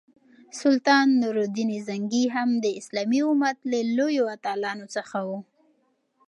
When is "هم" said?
2.35-2.49